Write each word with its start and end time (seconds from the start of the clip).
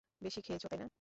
বেশি 0.21 0.39
খেয়েছে, 0.41 0.67
তাই 0.67 0.79
না? 0.79 0.87